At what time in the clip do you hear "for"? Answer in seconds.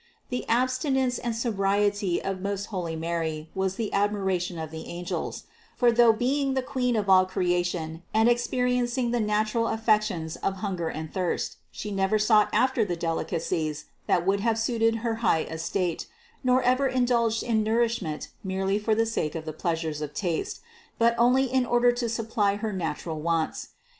5.77-5.91, 18.79-18.95